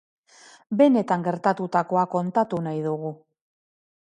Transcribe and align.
Benetan 0.79 1.27
gertatutakoa 1.27 2.07
kontatu 2.15 2.63
nahi 2.69 2.81
dugu. 2.87 3.13